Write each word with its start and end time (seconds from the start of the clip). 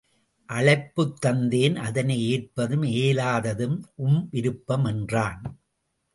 அழைப்புத் 0.49 1.13
தந்தேன் 1.25 1.75
அதனை 1.75 2.17
ஏற்பதும் 2.29 2.83
ஏலாததும் 2.83 3.77
உம் 3.95 4.27
விருப்பம் 4.31 4.85
என்றான். 4.85 5.41